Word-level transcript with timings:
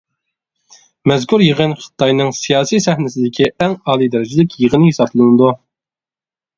مەزكۇر 1.11 1.43
يىغىن 1.47 1.75
خىتاينىڭ 1.83 2.33
سىياسىي 2.39 2.83
سەھنىسىدىكى 2.87 3.51
ئەڭ 3.53 3.79
ئالىي 3.85 4.13
دەرىجىلىك 4.19 4.61
يىغىن 4.67 4.91
ھېسابلىنىدۇ. 4.93 5.57